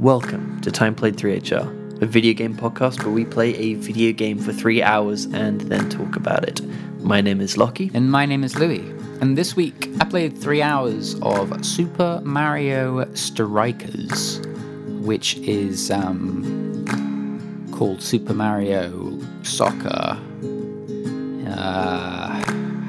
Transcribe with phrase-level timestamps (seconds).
[0.00, 4.38] Welcome to Time Played 3HR, a video game podcast where we play a video game
[4.38, 6.62] for three hours and then talk about it.
[7.02, 7.90] My name is Lockie.
[7.92, 8.80] And my name is Louis.
[9.20, 14.40] And this week I played three hours of Super Mario Strikers,
[15.04, 20.18] which is um, called Super Mario Soccer.
[21.46, 22.42] Uh,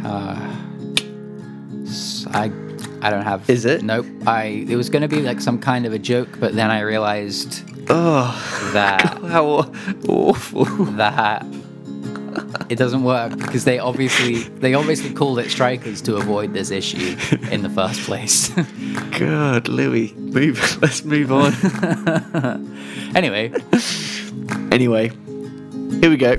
[0.05, 0.55] uh,
[2.34, 2.71] I
[3.04, 3.50] I don't have.
[3.50, 3.82] Is it?
[3.84, 4.06] Nope.
[4.28, 7.64] I it was gonna be like some kind of a joke, but then I realized
[7.90, 9.72] Oh, that how
[10.08, 10.66] awful.
[10.98, 11.45] that
[12.70, 17.18] it doesn't work because they obviously they obviously called it strikers to avoid this issue
[17.52, 18.50] in the first place.
[19.20, 20.58] God, Louis, move.
[20.81, 21.54] Let's move on.
[23.16, 23.52] anyway,
[24.72, 25.09] anyway,
[26.00, 26.38] here we go.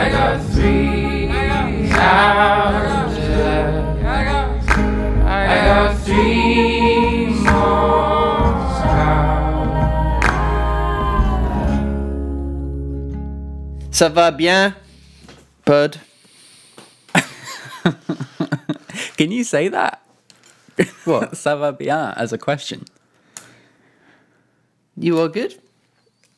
[0.00, 1.28] I got three.
[1.28, 1.70] I got, I
[2.88, 4.00] got, three houses.
[4.00, 4.48] I got,
[5.28, 8.48] I got three more
[8.80, 9.12] houses.
[13.92, 14.74] Ça va bien,
[15.66, 16.00] bud?
[19.18, 20.00] can you say that?
[21.04, 21.32] What?
[21.36, 22.86] Ça va bien as a question?
[24.96, 25.60] You are good?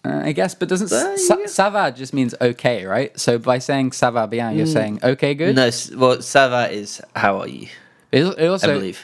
[0.05, 1.47] Uh, I guess, but doesn't Uh, sa- yeah.
[1.47, 3.17] ça va just means okay, right?
[3.19, 5.55] So by saying ça va bien, you're saying okay, good.
[5.55, 7.69] No, well, ça va is how are you?
[8.11, 8.99] It, it also, I believe.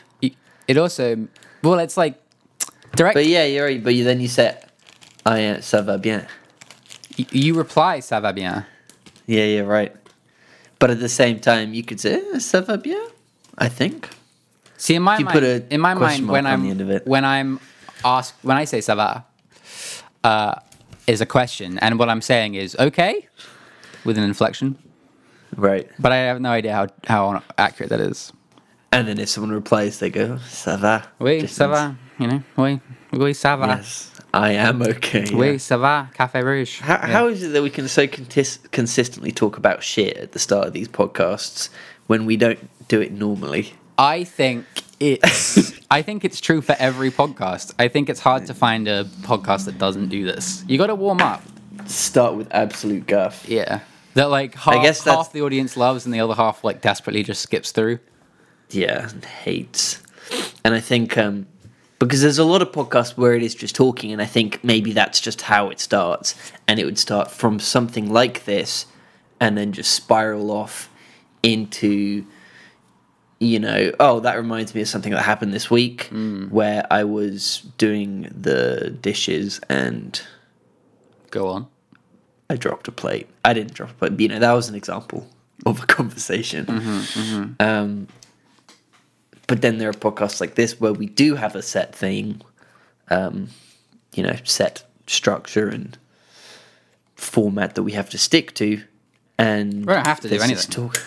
[0.66, 1.28] It also,
[1.62, 2.16] well, it's like
[2.96, 3.14] direct.
[3.14, 3.82] But yeah, you're right.
[3.82, 4.58] But you, then you say,
[5.24, 6.26] I uh, ça va bien.
[7.16, 8.66] y- you reply ça va bien.
[9.26, 9.94] Yeah, yeah, right.
[10.80, 12.98] But at the same time, you could say, eh, ça va bien,
[13.56, 14.08] I think.
[14.76, 17.06] See, in my mind, in my mind, when I'm the end of it.
[17.06, 17.60] when I'm
[18.04, 19.24] asked when I say ça va,
[20.24, 20.54] uh,
[21.08, 23.26] is a question, and what I'm saying is okay,
[24.04, 24.76] with an inflection.
[25.56, 25.88] Right.
[25.98, 28.32] But I have no idea how how accurate that is.
[28.92, 31.02] And then if someone replies, they go, ça va.
[31.18, 31.96] Oui, Just ça va.
[32.18, 32.80] You know, oui,
[33.12, 33.76] oui, ça va.
[33.76, 35.24] Yes, I am okay.
[35.30, 35.36] yeah.
[35.36, 36.08] Oui, ça va.
[36.14, 36.80] Café rouge.
[36.80, 37.06] How, Yeah.
[37.12, 40.66] how is it that we can so contis- consistently talk about shit at the start
[40.68, 41.68] of these podcasts
[42.06, 43.74] when we don't do it normally?
[43.98, 44.64] I think
[45.00, 47.74] it's I think it's true for every podcast.
[47.78, 50.64] I think it's hard to find a podcast that doesn't do this.
[50.68, 51.42] You got to warm up.
[51.86, 53.48] Start with absolute guff.
[53.48, 53.80] Yeah.
[54.14, 57.22] That like half, guess that's- half the audience loves and the other half like desperately
[57.22, 58.00] just skips through.
[58.70, 60.02] yeah, and hates.
[60.64, 61.46] And I think um,
[61.98, 64.92] because there's a lot of podcasts where it is just talking, and I think maybe
[64.92, 66.34] that's just how it starts.
[66.66, 68.86] And it would start from something like this,
[69.40, 70.90] and then just spiral off
[71.42, 72.26] into,
[73.40, 76.08] you know, oh, that reminds me of something that happened this week
[76.50, 80.20] where I was doing the dishes and
[81.30, 81.66] Go on.
[82.50, 83.28] I dropped a plate.
[83.44, 85.28] I didn't drop a plate, but you know, that was an example
[85.66, 86.66] of a conversation.
[87.60, 88.08] Um,
[89.46, 92.40] but then there are podcasts like this where we do have a set thing,
[93.10, 93.48] um,
[94.14, 95.96] you know, set structure and
[97.14, 98.82] format that we have to stick to.
[99.38, 100.70] And We don't have to do anything.
[100.70, 101.00] talk-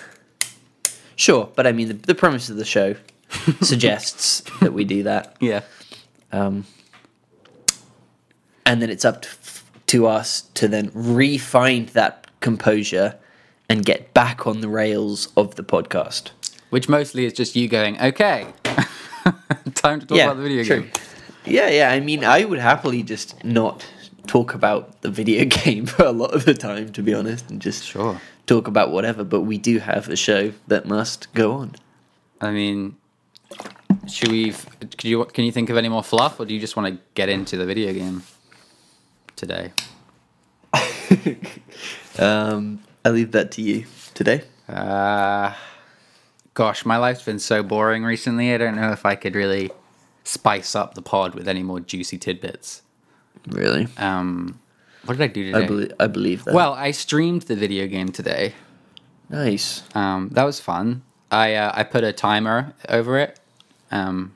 [1.22, 2.96] Sure, but I mean, the, the premise of the show
[3.62, 5.62] suggests that we do that Yeah.
[6.32, 6.66] um,
[8.66, 9.30] and then it's up to,
[9.88, 13.20] to us to then re-find that composure
[13.70, 16.32] and get back on the rails of the podcast.
[16.72, 18.48] Which mostly is just you going, okay,
[19.76, 20.82] time to talk about the video true.
[20.82, 20.92] game.
[21.46, 21.92] Yeah, yeah.
[21.92, 23.86] I mean, I would happily just not
[24.28, 27.62] talk about the video game for a lot of the time, to be honest, and
[27.62, 28.20] just Sure.
[28.52, 29.24] Talk about whatever.
[29.24, 31.76] But we do have a show that must go on.
[32.40, 32.98] I mean,
[34.08, 34.52] should we?
[34.80, 35.26] Could you?
[35.26, 37.58] Can you think of any more fluff, or do you just want to get into
[37.58, 38.24] the video game
[39.36, 39.72] today?
[42.20, 44.44] Um, I leave that to you today.
[44.68, 45.54] Uh,
[46.54, 48.54] gosh, my life's been so boring recently.
[48.54, 49.72] I don't know if I could really
[50.26, 52.82] spice up the pod with any more juicy tidbits.
[53.48, 54.60] Really, Um,
[55.06, 55.64] what did I do today?
[55.64, 55.94] I believe.
[56.00, 56.54] I believe that.
[56.54, 58.54] Well, I streamed the video game today.
[59.30, 59.84] nice.
[59.96, 61.02] Um, that was fun.
[61.32, 63.40] I uh, I put a timer over it.
[63.92, 64.36] Um,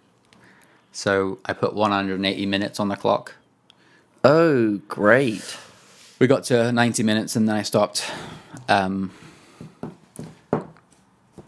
[0.91, 3.35] so I put 180 minutes on the clock.
[4.23, 5.57] Oh, great.
[6.19, 8.09] We got to 90 minutes and then I stopped.
[8.69, 9.11] Um,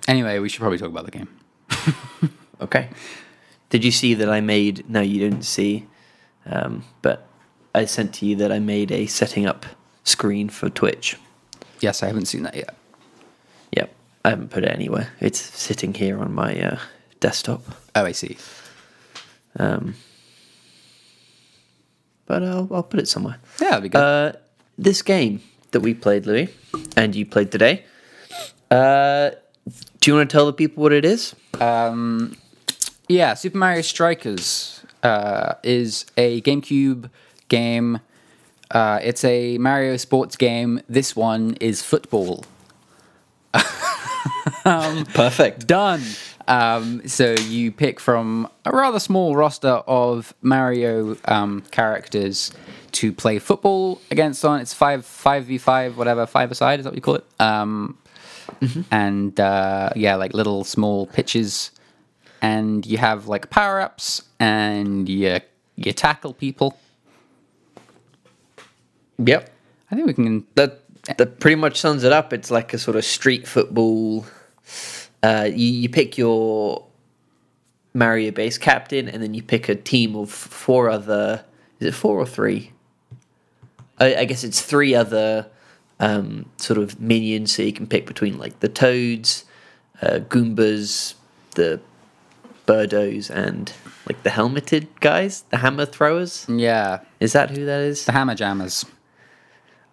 [0.08, 1.30] anyway, we should probably talk about the game.
[2.60, 2.90] Okay.
[3.70, 4.90] Did you see that I made?
[4.90, 5.86] No, you didn't see.
[6.48, 7.27] Um, but
[7.78, 9.66] I sent to you that I made a setting up
[10.04, 11.16] screen for Twitch.
[11.80, 12.74] Yes, I haven't seen that yet.
[13.72, 13.94] Yep.
[14.26, 15.10] I haven't put it anywhere.
[15.20, 16.80] It's sitting here on my uh,
[17.20, 17.62] desktop.
[17.94, 18.38] Oh, I see.
[19.60, 19.94] Um,
[22.26, 23.38] but I'll, I'll put it somewhere.
[23.62, 24.00] Yeah, that'd be good.
[24.00, 24.32] Uh,
[24.80, 26.50] this game that we played, Louis,
[26.96, 27.86] and you played today.
[28.72, 29.32] Uh,
[30.02, 31.36] do you want to tell the people what it is?
[31.62, 32.38] Um,
[33.08, 37.12] Yeah, Super Mario Strikers uh, is a GameCube
[37.50, 38.00] game.
[38.72, 40.82] Uh, it's a Mario sports game.
[40.90, 42.44] This one is football.
[44.64, 45.68] Perfect.
[45.68, 46.02] Done.
[46.48, 52.52] Um, so you pick from a rather small roster of Mario um, characters
[52.94, 54.62] to play football against on.
[54.62, 57.26] It's five five v five, whatever five aside is that what you call it?
[57.40, 57.98] Um,
[58.92, 61.72] And uh, yeah, like little small pitches,
[62.42, 65.40] and you have like power ups, and you
[65.76, 66.78] you tackle people.
[69.18, 69.50] Yep.
[69.92, 70.46] I think we can.
[70.56, 70.82] That
[71.18, 72.34] that pretty much sums it up.
[72.34, 74.26] It's like a sort of street football.
[75.24, 76.86] Uh, you you pick your
[77.94, 81.44] Mario base captain, and then you pick a team of four other.
[81.80, 82.72] Is it four or three?
[84.00, 85.48] I, I guess it's three other
[86.00, 89.46] um, sort of minions, so you can pick between like the Toads,
[90.02, 91.16] uh, Goombas,
[91.56, 91.80] the
[92.68, 93.72] Birdos, and
[94.08, 96.46] like the helmeted guys, the hammer throwers.
[96.50, 98.06] Yeah, Is that who that is?
[98.06, 98.86] the Hammer Jammers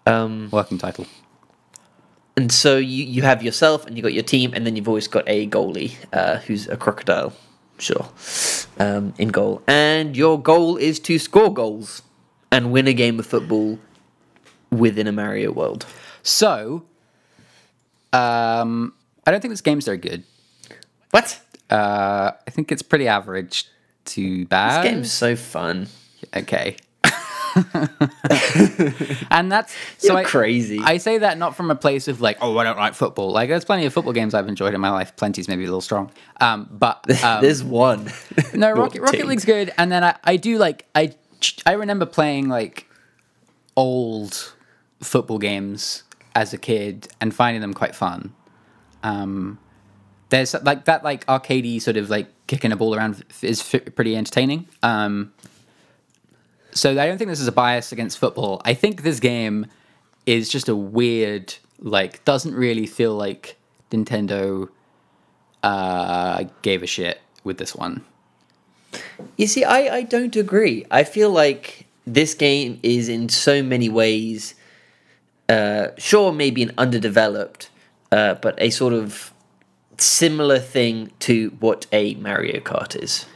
[0.07, 1.07] Um, working title.
[2.37, 5.07] And so you, you have yourself and you've got your team, and then you've always
[5.09, 7.33] got a goalie uh, who's a crocodile,
[7.79, 8.09] sure,
[8.79, 9.63] um, in goal.
[9.69, 12.03] And your goal is to score goals
[12.51, 13.79] and win a game of football
[14.71, 15.87] within a Mario world.
[16.23, 16.85] So,
[18.13, 18.95] um,
[19.27, 20.25] I don't think this game's very good.
[21.11, 21.41] What?
[21.71, 23.69] Uh, I think it's pretty average
[24.07, 24.85] to bad.
[24.85, 25.89] This game's so fun.
[26.37, 26.77] okay.
[29.31, 30.81] and that's so I, crazy.
[30.83, 33.31] I say that not from a place of like, oh, I don't like football.
[33.31, 35.15] Like, there's plenty of football games I've enjoyed in my life.
[35.17, 36.11] Plenty's maybe a little strong.
[36.41, 38.11] Um, but um, There's one.
[38.55, 39.27] no, Rocket Rocket.
[39.27, 41.15] League's good, and then I, I do like I
[41.67, 42.89] I remember playing like
[43.77, 44.55] old
[45.01, 46.03] football games
[46.35, 48.35] as a kid and finding them quite fun.
[49.03, 49.59] Um,
[50.31, 54.17] there's like that like arcadey sort of like kicking a ball around is f- pretty
[54.17, 54.67] entertaining.
[54.83, 55.33] Um,
[56.75, 58.61] so I don't think this is a bias against football.
[58.65, 59.67] I think this game
[60.27, 63.57] is just a weird like doesn't really feel like
[63.91, 64.69] Nintendo
[65.63, 68.05] uh, gave a shit with this one.
[69.37, 70.85] You see, I, I don't agree.
[70.91, 74.55] I feel like this game is in so many ways,
[75.49, 77.71] uh, sure, maybe an underdeveloped,
[78.13, 79.33] uh, but a sort of
[79.99, 83.27] similar thing to what a Mario Kart is.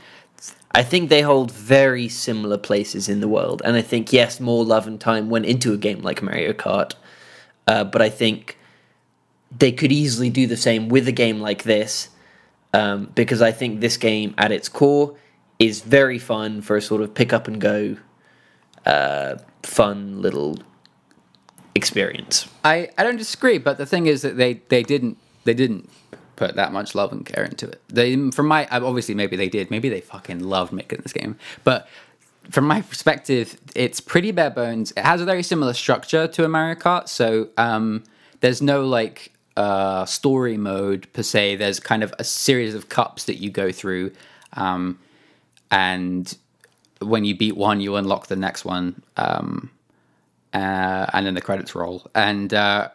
[0.72, 4.64] I think they hold very similar places in the world, and I think yes, more
[4.64, 6.94] love and time went into a game like Mario Kart,
[7.66, 8.58] uh, but I think
[9.56, 12.10] they could easily do the same with a game like this,
[12.74, 15.16] um, because I think this game at its core
[15.58, 17.96] is very fun for a sort of pick up and go,
[18.84, 20.58] uh, fun little
[21.74, 22.46] experience.
[22.64, 25.88] I, I don't disagree, but the thing is that they, they didn't they didn't
[26.38, 27.82] put that much love and care into it.
[27.88, 31.88] They from my obviously maybe they did, maybe they fucking loved making this game, but
[32.50, 34.92] from my perspective, it's pretty bare bones.
[34.92, 38.04] It has a very similar structure to a Mario Kart, so um,
[38.40, 41.56] there's no like uh, story mode per se.
[41.56, 44.12] There's kind of a series of cups that you go through,
[44.54, 44.98] um,
[45.70, 46.34] and
[47.00, 49.02] when you beat one, you unlock the next one.
[49.16, 49.70] Um,
[50.54, 52.88] uh, and then the credits roll, and uh,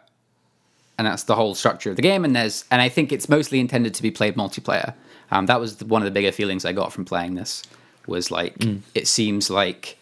[0.98, 2.24] and that's the whole structure of the game.
[2.24, 4.94] And there's and I think it's mostly intended to be played multiplayer.
[5.30, 7.62] Um, that was the, one of the bigger feelings I got from playing this.
[8.06, 8.78] Was like hmm.
[8.94, 9.96] it seems like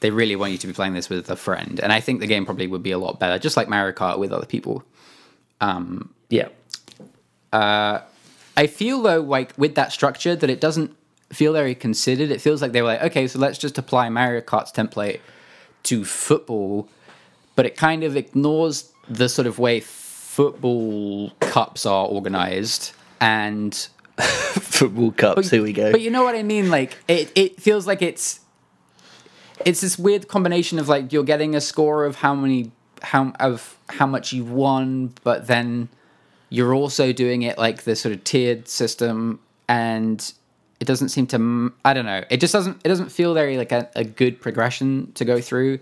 [0.00, 2.26] they really want you to be playing this with a friend, and I think the
[2.26, 4.84] game probably would be a lot better, just like Mario Kart with other people.
[5.60, 6.48] Um, yeah.
[7.52, 8.00] Uh,
[8.56, 10.96] I feel though, like with that structure, that it doesn't
[11.32, 12.30] feel very considered.
[12.30, 15.20] It feels like they were like, okay, so let's just apply Mario Kart's template
[15.84, 16.88] to football,
[17.56, 19.80] but it kind of ignores the sort of way
[20.32, 25.90] football cups are organized and Football cups, here we go.
[25.90, 26.70] but you know what I mean?
[26.70, 28.40] Like it, it feels like it's
[29.64, 32.70] it's this weird combination of like you're getting a score of how many
[33.02, 35.88] how of how much you've won, but then
[36.50, 40.32] you're also doing it like the sort of tiered system, and
[40.80, 41.72] it doesn't seem to.
[41.84, 42.22] I don't know.
[42.30, 42.80] It just doesn't.
[42.84, 45.78] It doesn't feel very like a, a good progression to go through.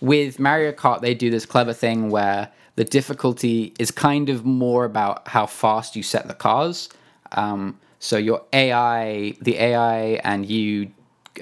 [0.00, 4.84] With Mario Kart, they do this clever thing where the difficulty is kind of more
[4.84, 6.88] about how fast you set the cars.
[7.32, 10.90] Um, so your AI, the AI, and you,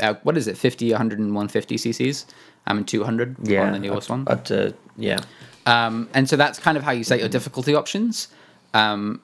[0.00, 2.26] uh, what is it, 50, 100, and 150 cc's?
[2.66, 3.64] I'm in 200 yeah.
[3.64, 4.24] on the newest one.
[4.28, 5.20] Up to, yeah.
[5.66, 8.28] Um, and so that's kind of how you set your difficulty options.
[8.74, 9.20] Um,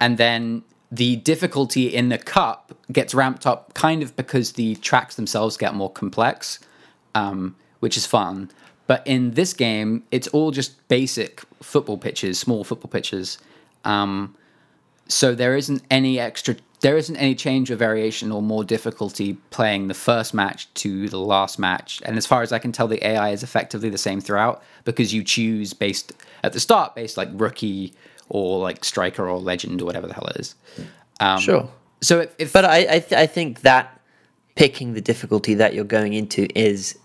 [0.00, 5.16] and then the difficulty in the cup gets ramped up kind of because the tracks
[5.16, 6.58] themselves get more complex,
[7.14, 8.50] um, which is fun.
[8.86, 13.38] But in this game, it's all just basic football pitches, small football pitches.
[13.84, 14.34] Um,
[15.08, 19.88] so there isn't any extra there isn't any change or variation or more difficulty playing
[19.88, 22.02] the first match to the last match.
[22.04, 25.14] And as far as I can tell, the AI is effectively the same throughout because
[25.14, 26.12] you choose based
[26.42, 27.94] at the start, based like rookie
[28.28, 30.54] or like striker or legend or whatever the hell it is.
[31.20, 31.70] Um, Sure.
[32.02, 33.98] So if, if But I I, th- I think that
[34.54, 36.98] picking the difficulty that you're going into is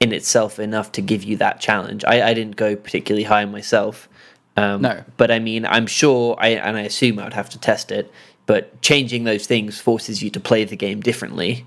[0.00, 2.04] in itself enough to give you that challenge.
[2.04, 4.08] I, I didn't go particularly high myself.
[4.56, 5.04] Um, No.
[5.18, 8.10] But I mean, I'm sure, I and I assume I would have to test it.
[8.46, 11.66] But changing those things forces you to play the game differently,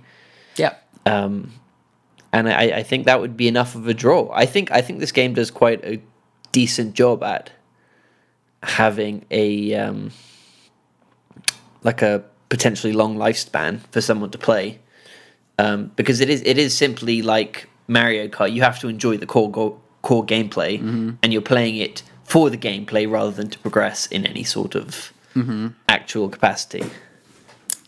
[0.58, 0.74] yeah,
[1.06, 1.54] Um,
[2.34, 4.30] and I, I think that would be enough of a draw.
[4.34, 6.02] I think I think this game does quite a
[6.52, 7.52] decent job at
[8.64, 10.12] having a um,
[11.84, 14.80] like a potentially long lifespan for someone to play,
[15.58, 18.52] um, because it is it is simply like Mario Kart.
[18.52, 21.12] You have to enjoy the core go- core gameplay, mm-hmm.
[21.22, 25.12] and you're playing it for the gameplay rather than to progress in any sort of
[25.36, 25.68] mm-hmm.
[25.90, 26.84] actual capacity.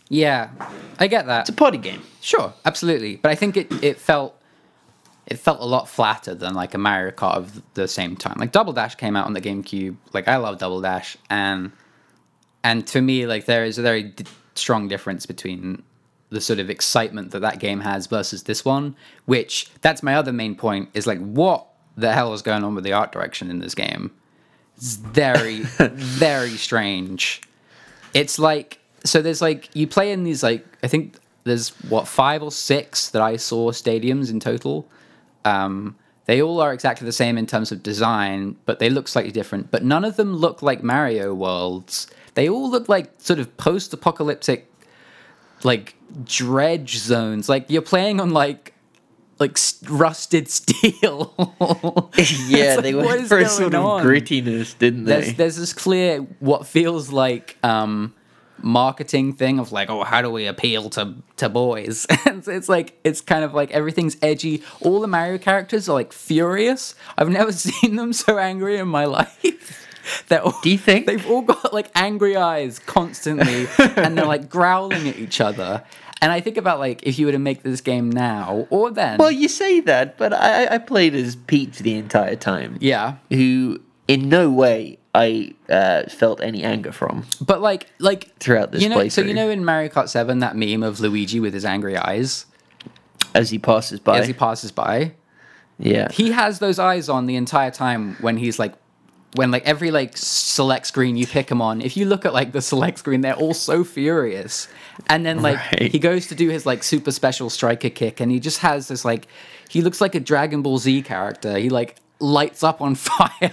[0.08, 0.50] yeah,
[0.98, 1.40] I get that.
[1.40, 2.02] It's a party game.
[2.20, 3.16] Sure, absolutely.
[3.16, 4.40] But I think it, it felt
[5.26, 8.36] it felt a lot flatter than like a Mario Kart of the same time.
[8.38, 9.96] Like Double Dash came out on the GameCube.
[10.12, 11.72] Like I love Double Dash, and
[12.62, 14.24] and to me, like there is a very d-
[14.54, 15.82] strong difference between
[16.30, 18.96] the sort of excitement that that game has versus this one.
[19.24, 21.66] Which that's my other main point is like what
[21.96, 24.12] the hell is going on with the art direction in this game?
[24.76, 27.40] It's very very strange
[28.16, 32.42] it's like so there's like you play in these like i think there's what five
[32.42, 34.88] or six that i saw stadiums in total
[35.44, 39.30] um they all are exactly the same in terms of design but they look slightly
[39.30, 43.54] different but none of them look like mario worlds they all look like sort of
[43.58, 44.72] post-apocalyptic
[45.62, 47.48] like dredge zones.
[47.48, 48.74] Like you're playing on like
[49.38, 49.58] like
[49.88, 51.34] rusted steel.
[52.48, 54.04] Yeah, It's they like, what went for a sort of on?
[54.04, 55.20] grittiness, didn't they?
[55.20, 58.14] there's there's this clear what feels like um
[58.62, 62.06] marketing thing of like oh how do we appeal to to boys?
[62.26, 64.62] And so it's like it's kind of like everything's edgy.
[64.80, 66.94] All the mario characters are like furious.
[67.18, 69.85] I've never seen them so angry in my life
[70.28, 71.06] they're all, Do you think?
[71.06, 75.82] they've all got like angry eyes constantly and they're like growling at each other
[76.22, 79.18] and i think about like if you were to make this game now or then
[79.18, 82.78] Well, you say that, but I, I played as Peach the entire time.
[82.80, 87.24] yeah Who, in no way, I uh, felt any anger from.
[87.40, 90.56] But like, like Throughout this you know, so you know in Mario Kart Seven that
[90.56, 92.46] meme of Luigi with his angry eyes
[93.34, 94.18] As he passes by.
[94.18, 95.12] as he passes by.
[95.78, 96.08] yeah.
[96.12, 98.74] He has those eyes on the entire time when he's like,
[99.36, 101.80] when like every like select screen you pick him on.
[101.80, 104.68] If you look at like the select screen, they're all so furious.
[105.08, 105.90] And then like Right.
[105.92, 109.04] he goes to do his like super special striker kick, and he just has this
[109.04, 109.28] like,
[109.68, 111.56] he looks like a Dragon Ball Z character.
[111.56, 113.52] He like lights up on fire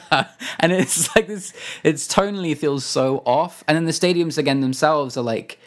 [0.61, 1.51] and it's like this
[1.83, 5.59] it's tonally feels so off and then the stadiums again themselves are like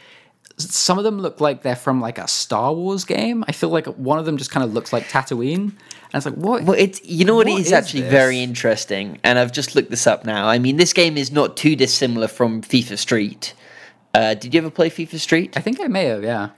[0.58, 3.44] some of them look like they're from like a Star Wars game.
[3.46, 5.74] I feel like one of them just kind of looks like Tatooine, and
[6.14, 6.62] it's like what?
[6.64, 8.10] Well, it's you know what, What it is is actually this?
[8.10, 10.48] very interesting, and I've just looked this up now.
[10.48, 13.54] I mean, this game is not too dissimilar from FIFA Street.
[14.14, 15.56] Uh, did you ever play FIFA Street?
[15.58, 16.50] I think I may have, yeah.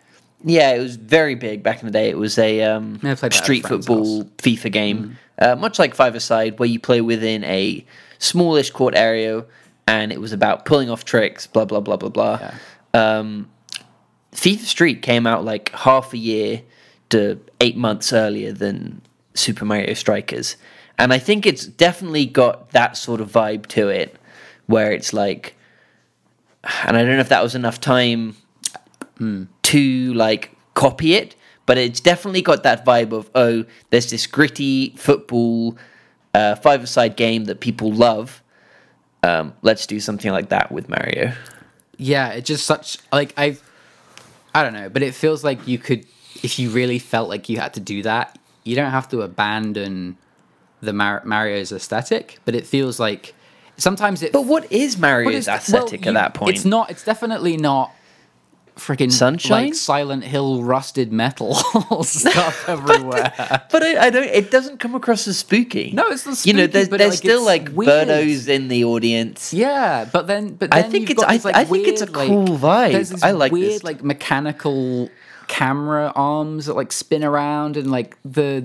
[0.44, 2.08] Yeah, it was very big back in the day.
[2.08, 5.56] It was a um, Yeah, I played that at a street football FIFA game, uh,
[5.56, 7.84] much like Five Aside, where you play within a
[8.20, 9.44] smallish court area,
[9.88, 12.52] and it was about pulling off tricks, blah blah blah blah blah.
[12.94, 13.48] Um,
[14.32, 16.62] FIFA Street came out like half a year
[17.10, 19.00] to eight months earlier than
[19.34, 20.56] Super Mario Strikers,
[20.98, 24.16] and I think it's definitely got that sort of vibe to it,
[24.66, 25.54] where it's like,
[26.84, 28.36] and I don't know if that was enough time
[29.62, 31.34] to like copy it,
[31.66, 35.76] but it's definitely got that vibe of oh, there's this gritty football
[36.34, 38.42] uh, five-a-side game that people love.
[39.22, 41.32] Um, let's do something like that with Mario.
[41.96, 43.56] Yeah, it's just such like I,
[44.54, 46.06] I don't know, but it feels like you could,
[46.42, 50.16] if you really felt like you had to do that, you don't have to abandon
[50.80, 53.34] the Mar- Mario's aesthetic, but it feels like
[53.76, 54.32] sometimes it.
[54.32, 56.54] But what is Mario's is- aesthetic well, at that point?
[56.56, 56.90] It's not.
[56.90, 57.92] It's definitely not.
[58.78, 59.66] Freaking Sunshine?
[59.66, 61.54] like Silent Hill rusted metal
[62.02, 63.32] stuff everywhere.
[63.70, 64.24] But I, I don't.
[64.24, 65.90] It doesn't come across as spooky.
[65.92, 68.08] No, it's not You know, there's, but, there's like, still like weird.
[68.08, 69.52] Birdos in the audience.
[69.52, 72.16] Yeah, but then, but I think it's- I- these, like, I think it's a weird,
[72.16, 73.22] like- cool vibe.
[73.24, 73.84] I like weird, this.
[73.84, 75.10] like mechanical
[75.48, 78.60] camera arms that like spin around, and like the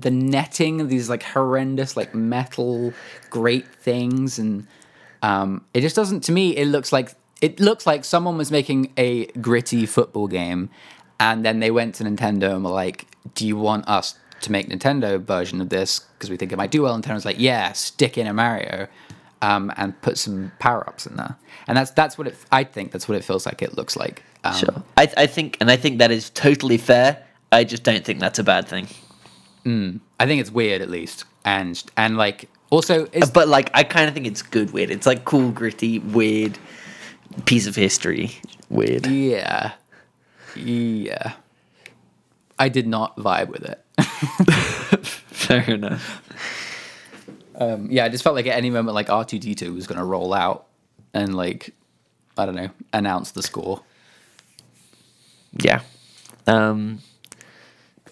[0.00, 2.92] the netting of these like horrendous like metal
[3.30, 4.66] grate things, and
[5.22, 6.24] um, it just doesn't.
[6.24, 10.70] To me, it looks like it looks like someone was making a gritty football game,
[11.20, 14.68] and then they went to Nintendo and were like, "Do you want us?" To make
[14.68, 17.00] Nintendo version of this because we think it might do well.
[17.00, 18.88] Nintendo's like, yeah, stick in a Mario,
[19.40, 21.36] um, and put some power ups in there.
[21.68, 22.36] And that's that's what it.
[22.50, 23.62] I think that's what it feels like.
[23.62, 24.24] It looks like.
[24.42, 24.82] Um, Sure.
[24.96, 27.24] I, I think, and I think that is totally fair.
[27.52, 28.88] I just don't think that's a bad thing.
[30.18, 34.08] I think it's weird at least, and and like also is But like, I kind
[34.08, 34.90] of think it's good weird.
[34.90, 36.58] It's like cool, gritty, weird
[37.44, 38.32] piece of history.
[38.70, 39.06] Weird.
[39.06, 39.72] yeah,
[40.56, 41.32] yeah.
[42.58, 43.84] I did not vibe with it.
[45.04, 46.22] Fair enough.
[47.56, 49.86] Um, yeah, I just felt like at any moment, like R two D two was
[49.86, 50.66] going to roll out
[51.12, 51.74] and like
[52.38, 53.82] I don't know, announce the score.
[55.60, 55.80] Yeah.
[56.46, 57.00] Um,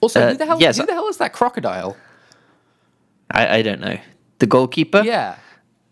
[0.02, 0.60] Also, Uh, who the hell?
[0.60, 1.96] yes, who I- the hell is that crocodile?
[3.30, 3.98] I, I don't know.
[4.40, 5.02] The goalkeeper.
[5.04, 5.36] Yeah,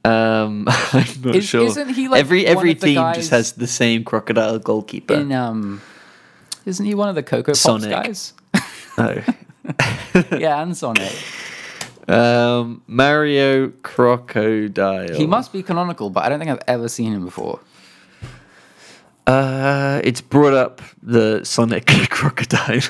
[0.05, 1.65] Um, I'm not Is- sure.
[1.67, 5.15] isn't he, like, every every team just has the same crocodile goalkeeper?
[5.15, 5.81] in um,
[6.67, 7.91] isn't he one of the Coco Pops Sonic.
[7.91, 8.33] guys?
[8.99, 9.23] oh.
[10.39, 11.13] yeah, and Sonic.
[12.09, 15.15] um, Mario Crocodile.
[15.15, 17.61] He must be canonical, but I don't think I've ever seen him before.
[19.27, 22.81] Uh, it's brought up the Sonic crocodile.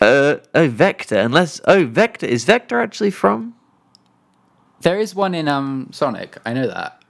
[0.00, 1.18] uh, oh, Vector.
[1.18, 3.54] Unless oh, Vector is Vector actually from?
[4.86, 6.38] There is one in um Sonic.
[6.46, 7.02] I know that.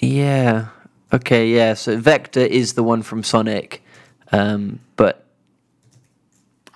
[0.00, 0.66] Yeah.
[1.14, 1.48] Okay.
[1.48, 1.72] Yeah.
[1.72, 3.82] So Vector is the one from Sonic,
[4.32, 5.24] um, but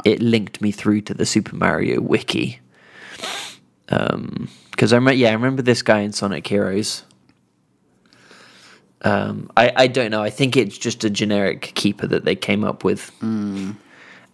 [0.07, 2.59] it linked me through to the Super Mario wiki.
[3.91, 7.03] Um, because I remember, yeah, I remember this guy in Sonic Heroes.
[9.03, 10.23] Um, I I don't know.
[10.23, 13.76] I think it's just a generic keeper that they came up with, and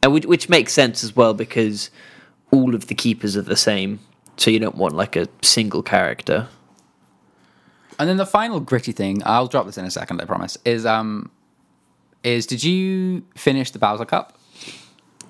[0.06, 1.90] which, which makes sense as well because
[2.52, 3.98] all of the keepers are the same.
[4.42, 6.48] So you don't want like a single character.
[7.96, 10.84] And then the final gritty thing, I'll drop this in a second, I promise, is
[10.84, 11.30] um
[12.24, 14.36] is did you finish the Bowser Cup?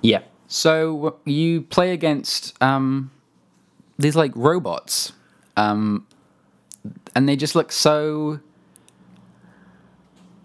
[0.00, 0.22] Yeah.
[0.48, 3.10] So you play against um
[3.98, 5.12] these like robots.
[5.58, 6.06] Um
[7.14, 8.40] and they just look so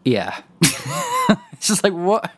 [0.04, 0.42] Yeah.
[1.54, 2.34] it's just like what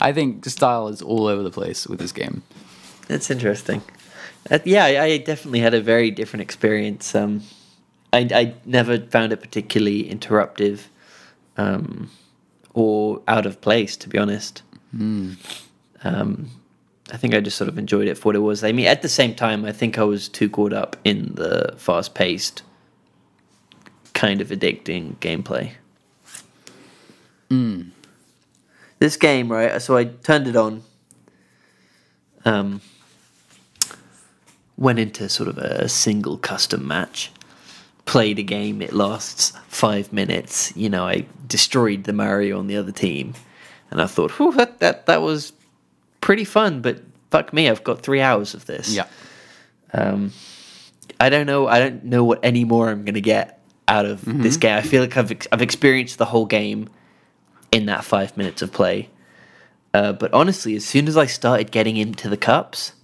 [0.00, 2.42] I think the style is all over the place with this game.
[3.06, 3.82] That's interesting.
[4.50, 7.14] Uh, yeah, I, definitely had a very different experience.
[7.14, 7.42] Um,
[8.12, 10.82] I, I never found it particularly interruptive
[11.56, 12.10] um,
[12.74, 14.62] or out of place, to be honest.
[16.04, 16.50] Um,
[17.12, 18.64] I think I just sort of enjoyed it for what it was.
[18.64, 21.74] I mean, at the same time, I think I was too caught up in the
[21.76, 22.62] fast paced,
[24.14, 25.72] kind of addicting gameplay.
[28.98, 29.80] This game, right?
[29.82, 30.82] So I turned it on.
[32.44, 32.80] Um,
[34.76, 37.30] went into sort of a single custom match.
[38.04, 38.82] Played a game.
[38.82, 40.72] It lasts five minutes.
[40.76, 43.34] You know, I destroyed the Mario on the other team,
[43.90, 45.52] and I thought, "Whew, that that that was
[46.20, 48.94] pretty fun." But fuck me, I've got three hours of this.
[48.94, 49.06] Yeah.
[49.92, 50.32] Um,
[51.20, 51.68] I don't know.
[51.68, 54.76] I don't know what any more I'm gonna get out of this game.
[54.76, 56.88] I feel like I've ex- I've experienced the whole game
[57.70, 59.10] in that five minutes of play.
[59.94, 62.94] Uh, but honestly, as soon as I started getting into the cups,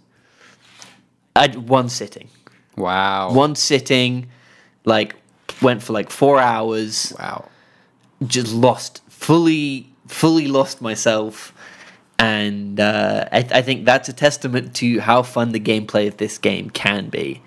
[1.39, 2.29] I one sitting,
[2.77, 3.33] Wow.
[3.33, 4.29] one sitting,
[4.85, 5.15] like
[5.63, 7.13] went for like four hours.
[7.19, 7.49] Wow.
[8.27, 11.55] Just lost fully, fully lost myself,
[12.19, 16.39] and uh, I, I think that's a testament to how fun the gameplay of this
[16.39, 17.41] game can be.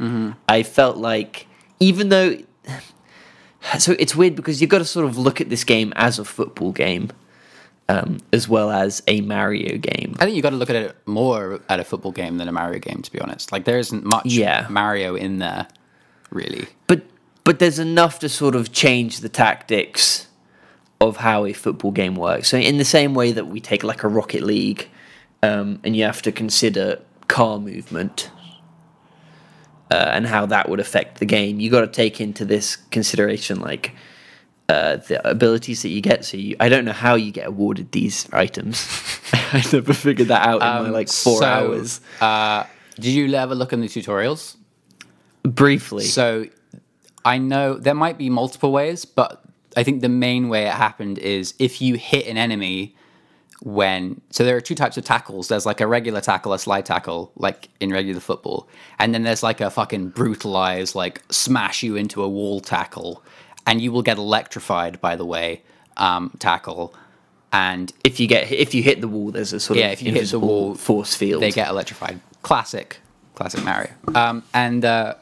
[0.47, 1.47] I felt like
[1.79, 2.37] even though
[3.79, 6.25] so it's weird because you've got to sort of look at this game as a
[6.25, 7.11] football game
[7.91, 10.15] um, as well as a Mario game.
[10.19, 12.51] I think you got to look at it more at a football game than a
[12.51, 13.51] Mario game, to be honest.
[13.51, 14.65] Like there isn't much Yeah.
[14.69, 15.67] Mario in there,
[16.29, 16.67] really.
[16.87, 17.01] But
[17.43, 20.27] but there's enough to sort of change the tactics
[21.01, 22.47] of how a football game works.
[22.47, 24.87] So in the same way that we take like a Rocket League,
[25.43, 28.31] um, and you have to consider car movement.
[29.89, 33.59] Uh, and how that would affect the game, you got to take into this consideration
[33.59, 33.93] like
[34.71, 36.23] uh, the abilities that you get.
[36.25, 38.75] So you, I don't know how you get awarded these items.
[39.33, 42.01] I never figured that out in my like four So, hours.
[42.19, 42.63] Uh,
[42.95, 44.55] did you ever look in the tutorials?
[45.43, 46.45] Briefly, So
[47.25, 49.43] I know there might be multiple ways, but
[49.75, 52.95] I think the main way it happened is if you hit an enemy
[53.63, 55.47] when so there are two types of tackles.
[55.47, 59.43] There's like a regular tackle, a slide tackle, like in regular football, and then there's
[59.43, 63.23] like a fucking brutalized, like smash you into a wall tackle,
[63.67, 64.99] and you will get electrified.
[65.01, 65.61] By the way,
[65.97, 66.93] um, tackle,
[67.53, 70.01] and if you get if you hit the wall, there's a sort Yeah, of if
[70.01, 71.41] you hit the wall, force field.
[71.41, 72.19] they get electrified.
[72.41, 72.99] Classic,
[73.35, 73.89] classic Mario.
[74.15, 75.15] Um, and uh,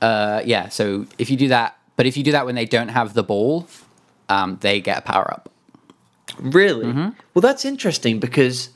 [0.00, 2.88] uh, yeah, so if you do that, but if you do that when they don't
[2.88, 3.66] have the ball,
[4.28, 5.50] um, they get a power up.
[6.38, 7.08] really Mm-hmm.
[7.34, 7.42] well.
[7.42, 8.70] That's interesting because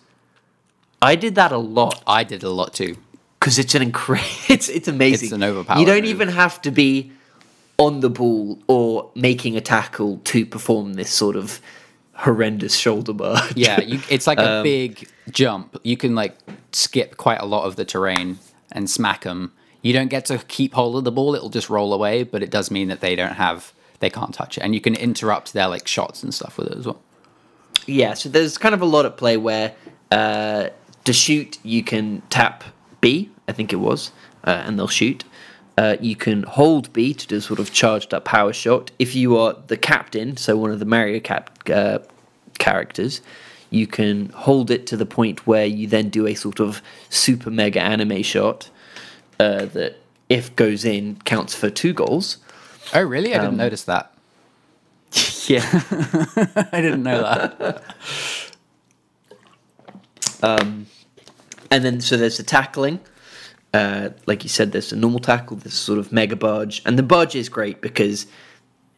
[1.00, 2.02] I did that a lot.
[2.06, 2.96] I did a lot too.
[3.38, 4.28] because it's an incredible.
[4.48, 5.26] It's it's amazing.
[5.26, 6.10] It's an overpowered You don't move.
[6.10, 7.12] even have to be
[7.78, 11.60] on the ball or making a tackle to perform this sort of
[12.14, 13.56] horrendous shoulder barge.
[13.56, 15.76] Yeah, you, it's like a Um, big jump.
[15.82, 16.36] You can like
[16.72, 18.38] skip quite a lot of the terrain
[18.70, 19.52] and smack them.
[19.80, 22.22] You don't get to keep hold of the ball; it'll just roll away.
[22.22, 24.94] But it does mean that they don't have, they can't touch it, and you can
[24.94, 27.00] interrupt their like shots and stuff with it as well.
[27.86, 29.74] Yeah, so there's kind of a lot at play where
[30.12, 30.68] uh,
[31.04, 32.62] to shoot you can tap
[33.00, 34.12] B, I think it was,
[34.44, 35.24] uh, and they'll shoot.
[35.78, 38.90] Uh, you can hold B to do sort of charged up power shot.
[38.98, 41.98] If you are the captain, so one of the Mario Cap uh,
[42.58, 43.22] characters,
[43.70, 47.50] you can hold it to the point where you then do a sort of super
[47.50, 48.68] mega anime shot
[49.40, 49.96] uh, that,
[50.28, 52.36] if goes in, counts for two goals.
[52.92, 53.34] Oh, really?
[53.34, 54.12] I Um, didn't notice that.
[55.48, 55.64] Yeah.
[56.72, 57.82] I didn't know that.
[60.42, 60.86] and
[61.84, 63.00] then so there's the tackling.
[63.74, 67.02] Uh, like you said, there's a normal tackle, this sort of mega barge, and the
[67.02, 68.26] barge is great because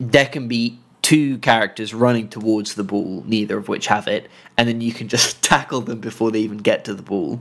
[0.01, 4.69] there can be two characters running towards the ball, neither of which have it, and
[4.69, 7.41] then you can just tackle them before they even get to the ball.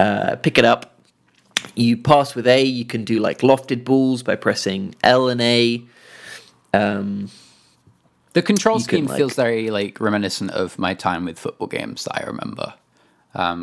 [0.00, 0.94] Uh, pick it up.
[1.74, 2.62] You pass with A.
[2.62, 5.84] You can do like lofted balls by pressing L and A.
[6.72, 7.30] Um,
[8.32, 11.66] The control You can, scheme like- feels very like reminiscent of my time with football
[11.68, 12.74] games that I remember.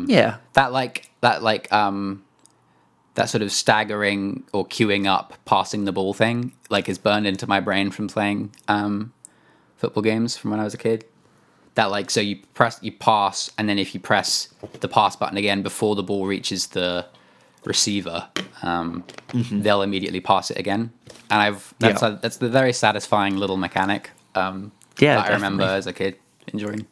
[0.08, 2.22] yeah, That like that like um
[3.16, 7.46] that sort of staggering or queuing up passing the ball thing like is burned into
[7.46, 9.12] my brain from playing um
[9.76, 11.04] football games from when I was a kid.
[11.74, 14.48] That like so you press you pass and then if you press
[14.80, 17.04] the pass button again before the ball reaches the
[17.64, 18.28] receiver,
[18.62, 20.92] um, they'll immediately pass it again.
[21.30, 22.12] And I've that's Mm-hmm.
[22.12, 22.18] Yeah.
[22.18, 24.10] a, that's the very satisfying little mechanic.
[24.34, 26.16] Um, Yeah, that I remember as a kid
[26.52, 26.86] enjoying.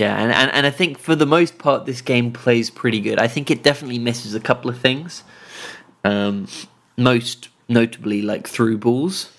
[0.00, 3.18] Yeah, and, and, and I think for the most part, this game plays pretty good.
[3.18, 5.24] I think it definitely misses a couple of things.
[6.06, 6.48] Um,
[6.96, 9.30] most notably, like through balls,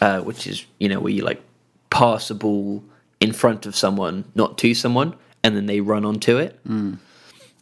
[0.00, 1.42] uh, which is, you know, where you like
[1.90, 2.84] pass a ball
[3.18, 6.60] in front of someone, not to someone, and then they run onto it.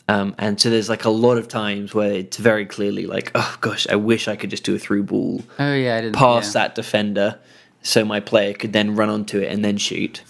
[0.08, 3.56] Um, and so there's like a lot of times where it's very clearly like, oh
[3.62, 6.54] gosh, I wish I could just do a through ball Oh yeah, I didn't past
[6.54, 6.64] yeah.
[6.64, 7.38] that defender
[7.82, 10.22] so my player could then run onto it and then shoot.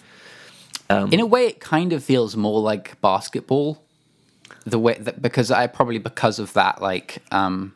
[1.10, 3.82] In a way, it kind of feels more like basketball.
[4.64, 7.74] The way that because I probably because of that, like um,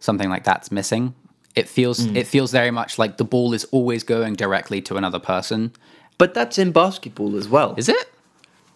[0.00, 1.14] something like that's missing.
[1.54, 5.18] It feels it feels very much like the ball is always going directly to another
[5.18, 5.72] person.
[6.18, 7.74] But that's in basketball as well.
[7.76, 8.10] Is it?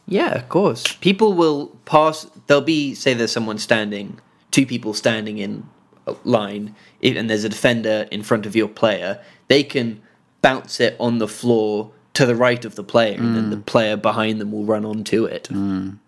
[0.07, 0.95] Yeah, of course.
[0.95, 2.27] People will pass.
[2.47, 4.19] There'll be, say, there's someone standing,
[4.51, 5.69] two people standing in
[6.07, 9.23] a line, and there's a defender in front of your player.
[9.49, 10.01] They can
[10.41, 13.51] bounce it on the floor to the right of the player, and then mm.
[13.51, 15.49] the player behind them will run onto it.
[15.53, 15.99] Mm.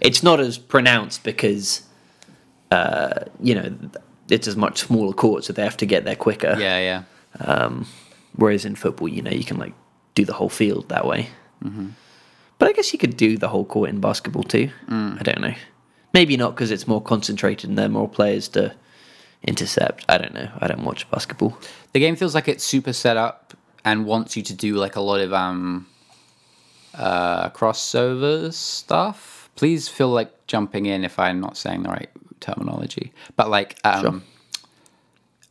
[0.00, 1.82] It's not as pronounced because,
[2.72, 3.72] uh, you know,
[4.28, 6.56] it's a much smaller court, so they have to get there quicker.
[6.58, 7.02] Yeah, yeah.
[7.38, 7.86] Um,
[8.34, 9.72] whereas in football, you know, you can like
[10.16, 11.28] do the whole field that way.
[11.62, 11.90] Mm-hmm.
[12.58, 14.70] But I guess you could do the whole court in basketball too.
[14.88, 15.20] Mm.
[15.20, 15.54] I don't know.
[16.12, 18.74] Maybe not because it's more concentrated and there are more players to
[19.44, 20.04] intercept.
[20.08, 20.50] I don't know.
[20.58, 21.56] I don't watch basketball.
[21.92, 23.45] The game feels like it's super set up
[23.86, 25.86] and wants you to do like a lot of um
[26.94, 29.48] uh crossover stuff.
[29.54, 33.12] Please feel like jumping in if I'm not saying the right terminology.
[33.36, 34.20] But like um Sure.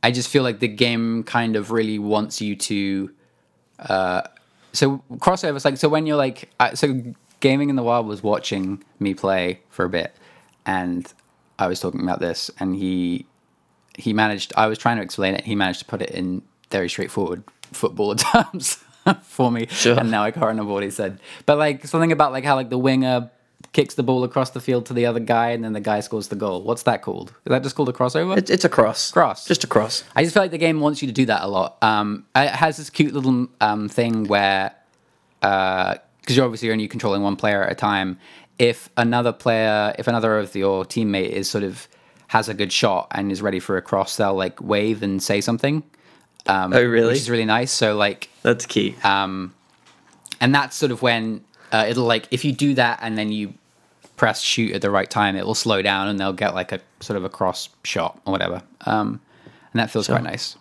[0.04, 3.12] I just feel like the game kind of really wants you to
[3.80, 4.22] uh
[4.74, 7.02] so crossovers like so when you're like uh, so
[7.40, 10.14] gaming in the wild was watching me play for a bit
[10.66, 11.12] and
[11.58, 13.26] I was talking about this and he
[13.98, 16.90] he managed i was trying to explain it he managed to put it in very
[16.90, 17.44] straightforward
[17.76, 18.84] footballer terms
[19.22, 20.00] for me Sure.
[20.00, 22.70] and now i can't remember what he said but like something about like how like
[22.70, 23.30] the winger
[23.72, 26.30] kicks the ball across the field to the other guy and then the guy scores
[26.30, 29.12] the goal what's that called is that just called a crossover It's, it's a cross.
[29.12, 29.46] Cross.
[29.48, 30.04] Just a cross.
[30.16, 31.78] I just feel like the game wants you to do that a lot.
[31.84, 34.74] Um, it has this cute little um, thing where,
[35.42, 36.00] because
[36.36, 38.18] you're obviously only controlling one player at a time,
[38.60, 41.88] if another player, if another of your teammate is sort of
[42.28, 45.42] has a good shot and is ready for a cross, they'll like wave and say
[45.42, 45.84] something.
[46.48, 47.10] Um, Oh, really?
[47.10, 47.72] Which is really nice.
[47.72, 48.96] So like, That's key.
[49.04, 49.54] Um,
[50.42, 53.54] and that's sort of when uh, it'll like if you do that and then you
[54.18, 56.80] press shoot at the right time, it will slow down and they'll get like a
[57.00, 58.62] sort of a cross shot or whatever.
[58.86, 59.22] Um,
[59.74, 60.56] and that feels quite nice.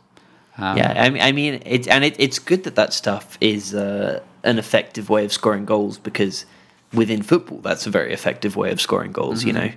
[0.77, 4.21] yeah, I mean, I mean, it's and it, it's good that that stuff is uh,
[4.45, 6.47] an effective way of scoring goals because
[6.93, 9.43] within football, that's a very effective way of scoring goals.
[9.45, 9.71] You know,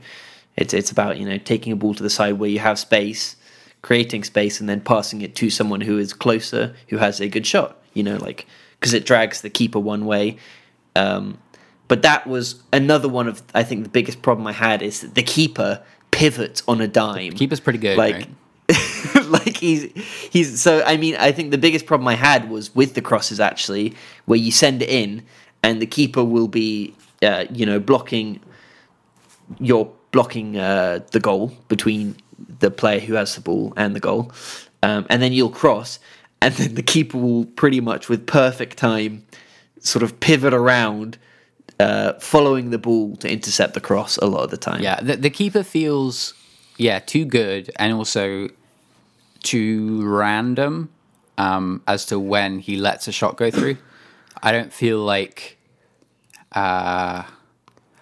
[0.56, 3.36] it's it's about you know taking a ball to the side where you have space,
[3.88, 7.48] creating space, and then passing it to someone who is closer who has a good
[7.48, 7.82] shot.
[7.94, 8.46] You know, like
[8.78, 10.36] because it drags the keeper one way.
[10.94, 11.38] Um,
[11.88, 15.16] but that was another one of I think the biggest problem I had is that
[15.16, 17.32] the keeper pivots on a dime.
[17.32, 19.26] Keeper's pretty good, like right?
[19.30, 19.90] like he's
[20.34, 23.40] he's so I mean I think the biggest problem I had was with the crosses
[23.40, 23.96] actually
[24.26, 25.24] where you send it in
[25.64, 28.42] and the keeper will be uh, you know blocking
[29.62, 32.18] you're blocking uh, the goal between
[32.60, 34.32] the player who has the ball and the goal
[34.84, 36.00] um, and then you'll cross
[36.42, 39.26] and then the keeper will pretty much with perfect time
[39.80, 41.18] sort of pivot around
[41.80, 45.16] uh, following the ball to intercept the cross a lot of the time Yeah, the,
[45.16, 46.34] the keeper feels
[46.78, 48.50] yeah too good and also
[49.44, 50.90] too random
[51.38, 53.78] um, as to when he lets a shot go through.
[54.42, 55.58] I don't feel like.
[56.52, 57.24] Uh,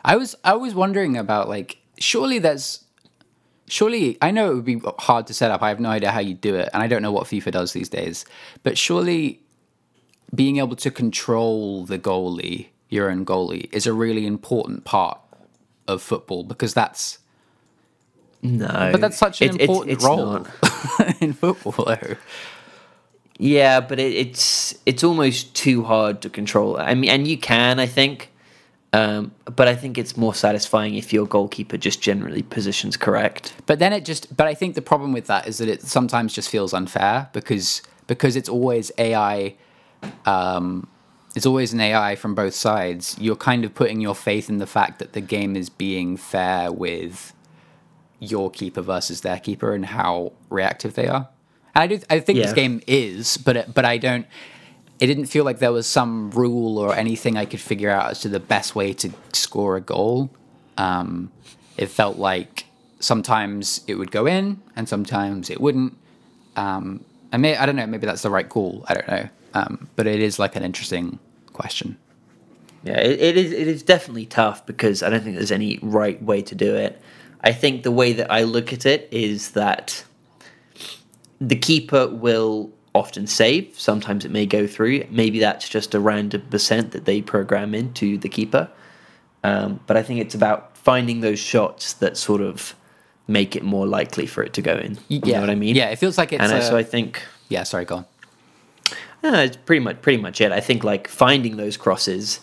[0.04, 2.85] I was I was wondering about like surely there's
[3.68, 5.62] surely I know it would be hard to set up.
[5.62, 7.74] I have no idea how you do it, and I don't know what FIFA does
[7.74, 8.26] these days.
[8.64, 9.42] But surely
[10.34, 15.20] being able to control the goalie, your own goalie, is a really important part
[15.88, 17.20] of football because that's
[18.42, 20.46] no but that's such an it- important it's role
[21.20, 21.86] in football.
[21.86, 22.16] Though.
[23.38, 26.78] Yeah, but it, it's it's almost too hard to control.
[26.78, 28.32] I mean, and you can, I think,
[28.96, 33.54] um, but I think it's more satisfying if your goalkeeper just generally positions correct.
[33.66, 34.36] But then it just.
[34.36, 37.82] But I think the problem with that is that it sometimes just feels unfair because
[38.08, 39.56] because it's always AI.
[40.26, 40.88] Um,
[41.36, 43.18] it's always an AI from both sides.
[43.20, 46.72] You're kind of putting your faith in the fact that the game is being fair
[46.72, 47.34] with
[48.20, 51.28] your keeper versus their keeper and how reactive they are.
[51.74, 52.00] And I do.
[52.10, 54.26] I think this game is, but it, but I don't.
[55.00, 58.22] It didn't feel like there was some rule or anything I could figure out as
[58.22, 60.30] to the best way to score a goal.
[60.78, 61.32] Um,
[61.78, 62.66] it felt like
[63.00, 65.98] sometimes it would go in and sometimes it wouldn't.
[66.56, 67.04] Um,
[67.34, 67.86] I may I don't know.
[67.86, 68.86] Maybe that's the right call.
[68.88, 69.30] I don't know.
[69.54, 71.20] Um, but it is like an interesting
[71.54, 71.98] question.
[72.84, 73.52] Yeah, it, it is.
[73.52, 77.02] It is definitely tough because I don't think there's any right way to do it.
[77.42, 80.04] I think the way that I look at it is that
[81.40, 83.78] the keeper will often save.
[83.78, 85.06] Sometimes it may go through.
[85.12, 88.70] Maybe that's just a random percent that they program into the keeper.
[89.44, 92.74] Um, but I think it's about finding those shots that sort of
[93.28, 94.98] make it more likely for it to go in.
[95.10, 95.76] You know what I mean?
[95.76, 96.42] Yeah, it feels like it's.
[96.44, 98.06] and a- so I think yeah, sorry, go on.
[99.24, 100.52] no, it's pretty much pretty much it.
[100.52, 102.40] I think like finding those crosses,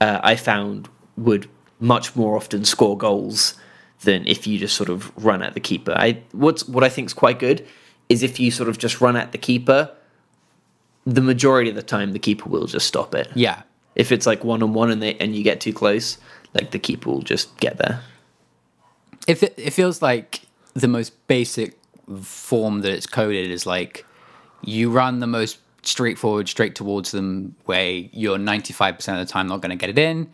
[0.00, 1.48] uh, I found would
[1.80, 3.54] much more often score goals
[4.02, 5.92] than if you just sort of run at the keeper.
[5.96, 7.66] I what's what I think is quite good
[8.08, 9.90] is if you sort of just run at the keeper.
[11.06, 13.28] The majority of the time, the keeper will just stop it.
[13.34, 13.62] Yeah,
[13.94, 16.18] If it's like one on one and they and you get too close,
[16.54, 18.02] like the keeper will just get there.
[19.26, 20.42] if it, it feels like
[20.74, 21.78] the most basic
[22.22, 24.04] form that it's coded is like
[24.62, 29.60] you run the most straightforward straight towards them way you're 95% of the time not
[29.60, 30.30] going to get it in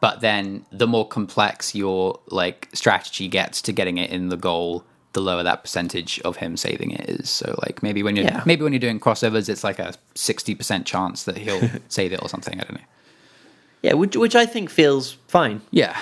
[0.00, 4.84] but then the more complex your like strategy gets to getting it in the goal
[5.14, 8.42] the lower that percentage of him saving it is so like maybe when you're Yeah.
[8.44, 12.28] maybe when you're doing crossovers it's like a 60% chance that he'll save it or
[12.28, 12.86] something i don't know
[13.82, 15.60] Yeah, which which I think feels fine.
[15.70, 15.96] yeah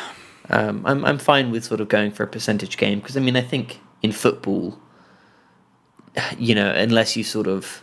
[0.51, 3.37] Um, I'm I'm fine with sort of going for a percentage game because I mean
[3.37, 4.79] I think in football,
[6.39, 7.83] you know, unless you sort of,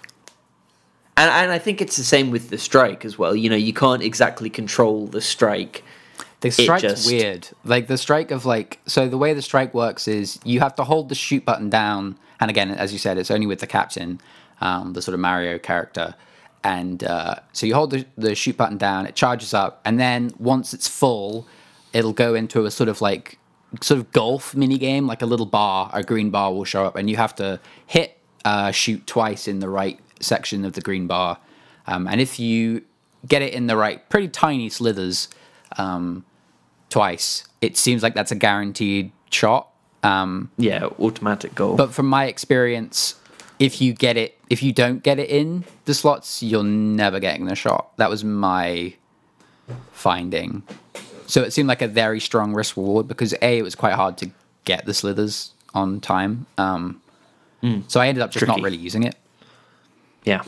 [1.18, 3.34] and and I think it's the same with the strike as well.
[3.36, 5.84] You know, you can't exactly control the strike.
[6.42, 7.50] The strike's just- weird.
[7.66, 10.84] Like the strike of like so the way the strike works is you have to
[10.84, 14.22] hold the shoot button down, and again, as you said, it's only with the captain,
[14.62, 16.16] um, the sort of Mario character,
[16.64, 20.32] and uh, so you hold the, the shoot button down, it charges up, and then
[20.40, 21.46] once it's full,
[21.92, 23.38] it'll go into a sort of like
[23.82, 26.96] sort of golf mini game, like a little bar, a green bar will show up,
[26.96, 31.06] and you have to hit uh, shoot twice in the right section of the green
[31.06, 31.38] bar,
[31.86, 32.82] um, and if you
[33.28, 35.28] get it in the right, pretty tiny slithers.
[35.78, 36.26] Um,
[36.90, 39.68] twice, it seems like that's a guaranteed shot.
[40.04, 41.76] Um, Yeah, automatic goal.
[41.76, 43.16] but from my experience,
[43.60, 47.46] if you get it, if you don't get it in the slots, you're never getting
[47.46, 47.96] the shot.
[47.98, 48.94] That was my
[49.92, 50.64] finding.
[51.28, 54.18] So it seemed like a very strong risk reward because a it was quite hard
[54.20, 54.32] to
[54.66, 56.46] get the slithers on time.
[56.58, 57.02] Um,
[57.88, 59.16] So I ended up just not really using it.
[60.24, 60.42] yeah,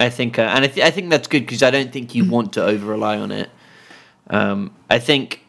[0.00, 2.24] I think, uh, and I, th- I think that's good because I don't think you
[2.30, 3.50] want to over rely on it.
[4.30, 5.40] Um, I think.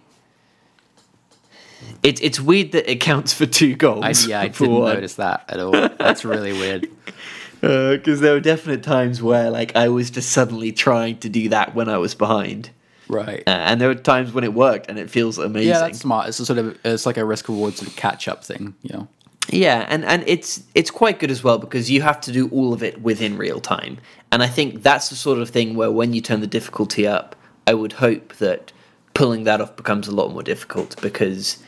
[2.04, 4.04] It's it's weird that it counts for two goals.
[4.04, 4.94] I, yeah, I didn't one.
[4.94, 5.72] notice that at all.
[5.72, 6.88] That's really weird.
[7.62, 11.74] because there were definite times where like I was just suddenly trying to do that
[11.76, 12.70] when I was behind,
[13.08, 13.44] Right.
[13.48, 15.70] uh, and there were times when it worked and it feels amazing.
[15.70, 16.28] yeah, that's smart.
[16.28, 18.94] It's a sort of it's like a risk reward sort of catch up thing, you
[18.94, 19.08] know.
[19.50, 22.74] Yeah, and and it's it's quite good as well because you have to do all
[22.74, 23.98] of it within real time,
[24.32, 27.36] and I think that's the sort of thing where when you turn the difficulty up,
[27.68, 28.72] I would hope that
[29.14, 31.60] pulling that off becomes a lot more difficult because,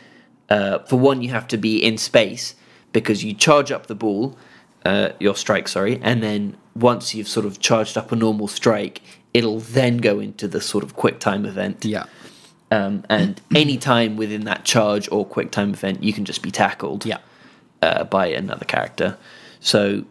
[0.49, 2.55] uh, for one, you have to be in space
[2.93, 4.38] because you charge up the ball,
[4.86, 9.01] uh, your strike, sorry, and then once you've sort of charged up a normal strike,
[9.33, 11.83] it'll then go into the sort of quick time event.
[11.86, 12.05] Yeah.
[12.71, 16.51] Um, and any time within that charge or quick time event, you can just be
[16.51, 17.19] tackled Yeah.
[17.81, 19.17] uh, by another character.
[19.60, 20.05] So,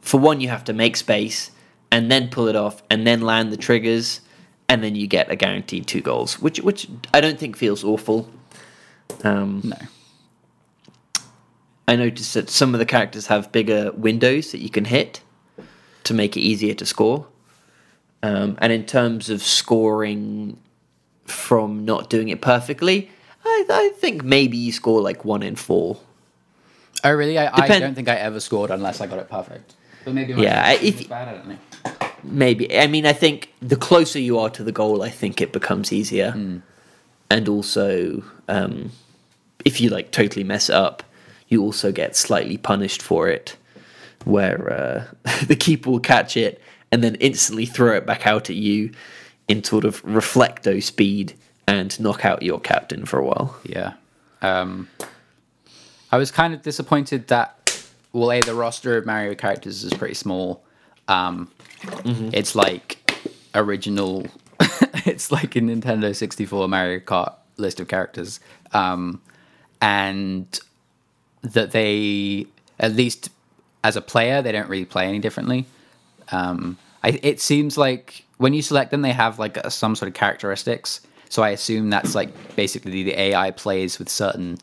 [0.00, 1.50] for one, you have to make space
[1.90, 4.20] and then pull it off and then land the triggers,
[4.68, 8.28] and then you get a guaranteed two goals, which which I don't think feels awful.
[9.22, 9.76] Um, No.
[11.86, 15.20] I noticed that some of the characters have bigger windows that you can hit
[16.04, 17.26] to make it easier to score.
[18.22, 20.58] Um, and in terms of scoring
[21.26, 23.10] from not doing it perfectly,
[23.44, 25.98] I, I think maybe you score like one in four.
[27.04, 27.38] Oh, really?
[27.38, 29.74] I, I don't think I ever scored unless I got it perfect.
[30.06, 31.28] But maybe Yeah, if- bad.
[31.46, 31.58] I.
[32.22, 32.74] Maybe.
[32.78, 35.92] I mean, I think the closer you are to the goal, I think it becomes
[35.92, 36.62] easier.
[37.30, 38.90] And also, um,
[39.64, 41.02] if you like totally mess up,
[41.48, 43.56] you also get slightly punished for it,
[44.24, 44.72] where
[45.24, 46.60] uh, the keeper will catch it
[46.92, 48.92] and then instantly throw it back out at you
[49.48, 51.34] in sort of reflecto speed
[51.66, 53.56] and knock out your captain for a while.
[53.64, 53.94] Yeah.
[54.42, 54.88] Um,
[56.12, 60.14] I was kind of disappointed that, well, A, the roster of Mario characters is pretty
[60.14, 60.62] small.
[61.08, 61.50] Um,
[62.32, 62.98] It's like
[63.54, 64.26] original,
[65.06, 68.40] it's like a Nintendo 64 Mario Kart list of characters.
[68.72, 69.20] Um,
[69.80, 70.58] and
[71.42, 72.46] that they,
[72.80, 73.30] at least
[73.82, 75.66] as a player, they don't really play any differently.
[76.32, 80.08] Um, I, it seems like when you select them, they have like a, some sort
[80.08, 81.00] of characteristics.
[81.28, 84.58] So I assume that's like basically the AI plays with certain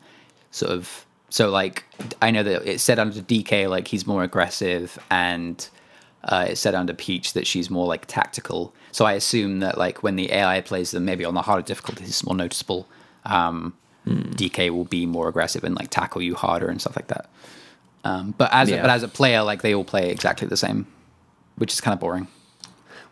[0.50, 1.06] sort of.
[1.30, 1.84] So like
[2.20, 5.66] I know that it said under DK like he's more aggressive, and
[6.24, 8.74] uh, it said under Peach that she's more like tactical.
[8.92, 12.08] So I assume that like when the AI plays them, maybe on the harder difficulties,
[12.08, 12.86] it's more noticeable.
[13.24, 13.74] Um,
[14.06, 17.28] DK will be more aggressive and like tackle you harder and stuff like that.
[18.04, 20.86] Um, but as a, but as a player, like they all play exactly the same,
[21.56, 22.28] which is kind of boring.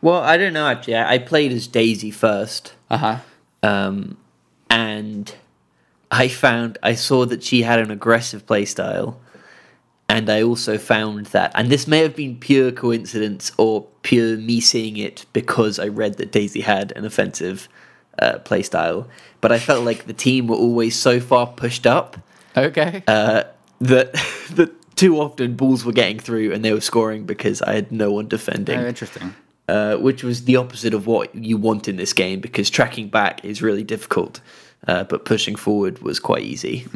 [0.03, 0.97] Well, I don't know actually.
[0.97, 2.75] I I played as Daisy first.
[2.91, 3.17] Uh huh.
[3.63, 4.17] um,
[4.69, 5.35] and
[6.11, 9.17] I found I saw that she had an aggressive playstyle,
[10.11, 14.61] and I also found that, and this may have been pure coincidence or pure me
[14.61, 17.69] seeing it because I read that Daisy had an offensive
[18.19, 19.07] uh, playstyle,
[19.41, 22.17] but I felt like the team were always so far pushed up
[22.57, 23.03] Okay.
[23.07, 23.45] uh,
[23.81, 24.13] that
[24.59, 28.11] that too often balls were getting through and they were scoring because I had no
[28.11, 29.35] one defending oh, interesting.
[29.69, 33.45] uh, which was the opposite of what you want in this game because tracking back
[33.45, 34.41] is really difficult,
[34.89, 36.87] uh, but pushing forward was quite easy.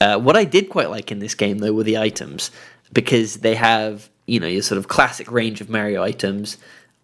[0.00, 2.50] Uh, what I did quite like in this game though were the items
[2.92, 6.58] because they have you know your sort of classic range of Mario items.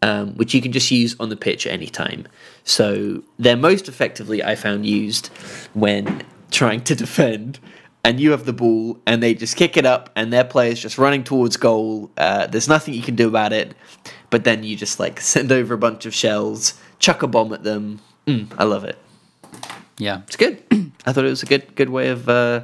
[0.04, 2.26] Um, which you can just use on the pitch at any time.
[2.64, 5.28] So they're most effectively, I found, used
[5.74, 7.60] when trying to defend,
[8.02, 10.98] and you have the ball, and they just kick it up, and their player's just
[10.98, 12.10] running towards goal.
[12.16, 13.76] Uh, there's nothing you can do about it,
[14.30, 17.62] but then you just like send over a bunch of shells, chuck a bomb at
[17.62, 18.00] them.
[18.26, 18.98] Mm, I love it.
[19.98, 20.22] Yeah.
[20.26, 20.62] It's good.
[21.06, 22.62] I thought it was a good good way of uh,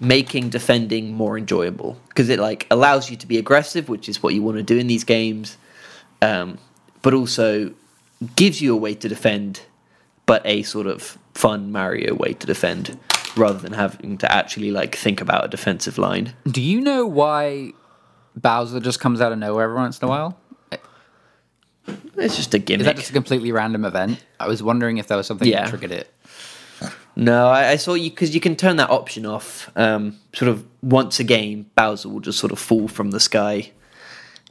[0.00, 4.34] making defending more enjoyable because it like allows you to be aggressive, which is what
[4.34, 5.56] you want to do in these games,
[6.22, 6.58] um,
[7.02, 7.72] but also
[8.34, 9.62] gives you a way to defend,
[10.26, 12.98] but a sort of fun Mario way to defend
[13.36, 16.32] rather than having to actually like think about a defensive line.
[16.50, 17.72] Do you know why
[18.34, 20.38] Bowser just comes out of nowhere every once in a while?
[22.16, 22.80] It's just a gimmick.
[22.80, 24.24] Is that just a completely random event?
[24.40, 25.64] I was wondering if there was something Yeah.
[25.64, 26.12] that triggered it.
[27.16, 29.70] No, I, I saw you because you can turn that option off.
[29.74, 33.72] Um, sort of once a game, Bowser will just sort of fall from the sky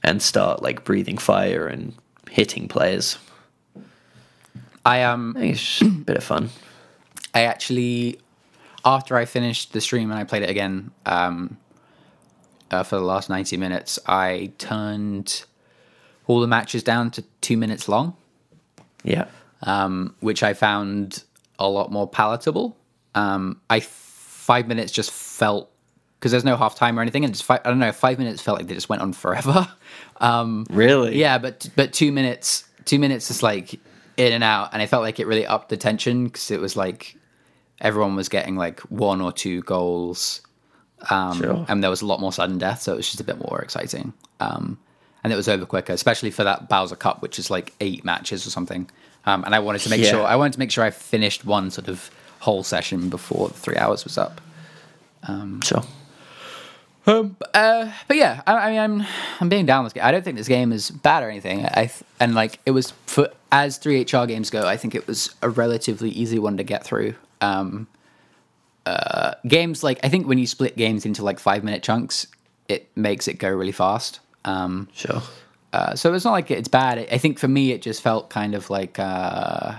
[0.03, 1.93] and start like breathing fire and
[2.29, 3.17] hitting players.
[4.85, 6.49] I um I think it's a bit of fun.
[7.33, 8.19] I actually
[8.83, 11.57] after I finished the stream and I played it again um
[12.71, 15.45] uh, for the last 90 minutes, I turned
[16.25, 18.15] all the matches down to 2 minutes long.
[19.03, 19.27] Yeah,
[19.61, 21.24] um, which I found
[21.59, 22.77] a lot more palatable.
[23.13, 25.71] Um, I five minutes just felt
[26.19, 28.41] because there's no half time or anything, and just five, I don't know, five minutes
[28.41, 29.67] felt like they just went on forever.
[30.21, 31.17] Um, really.
[31.19, 33.73] yeah, but but two minutes, two minutes is like
[34.15, 36.77] in and out, and I felt like it really upped the tension because it was
[36.77, 37.17] like
[37.81, 40.39] everyone was getting like one or two goals,
[41.09, 41.65] um, Sure.
[41.67, 43.61] and there was a lot more sudden death, so it was just a bit more
[43.61, 44.13] exciting.
[44.39, 44.79] Um,
[45.25, 48.47] and it was over quicker, especially for that Bowser Cup, which is like eight matches
[48.47, 48.89] or something.
[49.25, 50.11] Um, and I wanted to make Yeah.
[50.11, 52.09] sure I wanted to make sure I finished one sort of
[52.39, 54.39] whole session before the three hours was up.
[55.63, 55.83] sure.
[57.07, 59.07] Um, uh, but yeah, I, I mean, I'm
[59.39, 60.07] I'm being down with this game.
[60.07, 61.63] I don't think this game is bad or anything.
[61.65, 65.35] I th- and like it was for as 3HR games go, I think it was
[65.43, 67.13] a relatively easy one to get through.
[67.41, 67.87] Um,
[68.87, 72.25] uh, games like I think when you split games into like five minute chunks,
[72.67, 74.19] it makes it go really fast.
[74.43, 75.21] Um, Sure.
[75.75, 76.99] Uh, so it's not like it's bad.
[77.11, 79.73] I think for me, it just felt kind of like uh,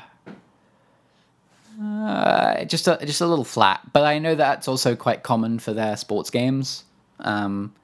[1.83, 3.81] uh, just a, just a little flat.
[3.95, 6.85] But I know that's also quite common for their sports games.
[7.21, 7.75] Um,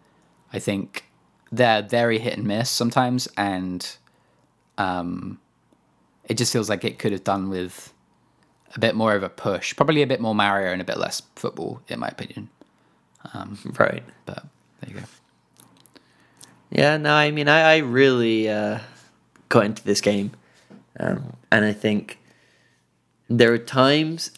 [0.53, 1.07] I think
[1.51, 3.97] they're very hit and miss sometimes, and
[4.77, 5.41] um,
[6.25, 7.95] it just feels like it could have done with
[8.75, 9.75] a bit more of a push.
[9.75, 12.51] Probably a bit more Mario and a bit less football, in my opinion.
[13.79, 14.03] Right.
[14.27, 14.45] But
[14.81, 15.07] there you go.
[16.73, 18.79] Yeah, no, I mean, I, I really uh,
[19.51, 20.33] got into this game.
[20.99, 22.19] Um, and I think
[23.29, 24.31] there are times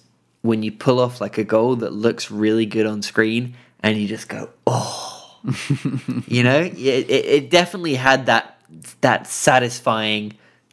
[0.42, 4.08] when you pull off like a goal that looks really good on screen and you
[4.08, 5.20] just go, oh.
[6.26, 8.58] you know, it, it, it definitely had that
[9.02, 10.32] that satisfying,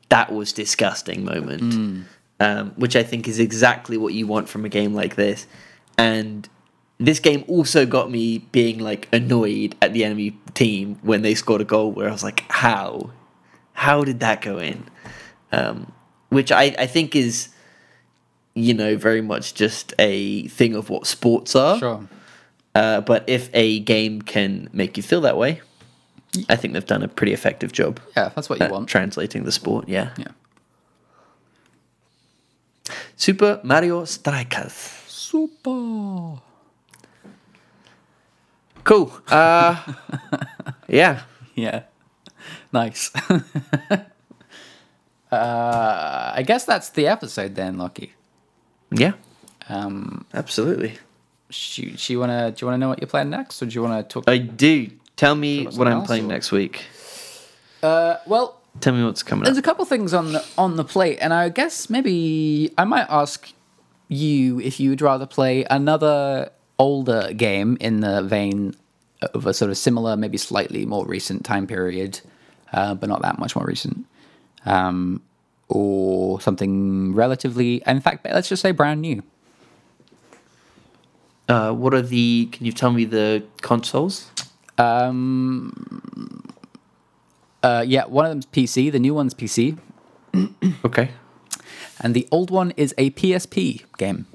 [0.09, 2.05] that was disgusting moment,
[2.39, 5.45] um, which I think is exactly what you want from a game like this.
[5.97, 6.47] And
[7.01, 11.59] this game also got me being like annoyed at the enemy team when they scored
[11.61, 13.09] a goal where I was like, how?
[13.73, 14.85] How did that go in?
[15.51, 15.91] Um,
[16.29, 17.49] which I, I think is,
[18.53, 21.79] you know, very much just a thing of what sports are.
[21.79, 22.07] Sure.
[22.75, 25.59] Uh, but if a game can make you feel that way,
[26.47, 28.87] I think they've done a pretty effective job Yeah, that's what you want.
[28.87, 29.89] translating the sport.
[29.89, 30.11] Yeah.
[30.17, 30.27] yeah.
[33.15, 34.73] Super Mario Strikers.
[35.07, 36.37] Super.
[38.83, 39.11] Cool.
[39.27, 39.75] Uh,
[40.87, 41.21] yeah.
[41.55, 41.83] Yeah.
[42.73, 43.11] Nice.
[45.31, 48.13] uh, I guess that's the episode then, Lucky.
[48.91, 49.13] Yeah.
[49.69, 50.97] Um, Absolutely.
[51.49, 54.03] do you wanna do you wanna know what you're playing next, or do you wanna
[54.03, 54.23] talk?
[54.27, 54.89] I do.
[55.15, 56.83] Tell me what I'm playing or- next week.
[57.83, 59.45] Uh, well, Tell me what's coming up.
[59.47, 63.05] there's a couple things on the on the plate, and I guess maybe I might
[63.09, 63.51] ask
[64.07, 66.51] you if you would rather play another
[66.81, 68.73] older game in the vein
[69.35, 72.19] of a sort of similar, maybe slightly more recent time period,
[72.73, 74.05] uh, but not that much more recent,
[74.65, 75.21] um,
[75.69, 79.21] or something relatively, in fact, let's just say brand new.
[81.47, 82.47] Uh, what are the?
[82.51, 84.31] Can you tell me the consoles?
[84.77, 86.43] Um,
[87.61, 88.91] uh, yeah, one of them's PC.
[88.91, 89.77] The new one's PC,
[90.85, 91.11] Okay.
[91.99, 94.25] and the old one is a PSP game.